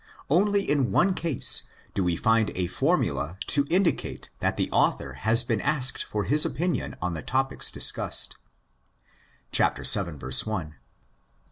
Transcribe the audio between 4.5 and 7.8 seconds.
the author has been asked for his opinion on the topics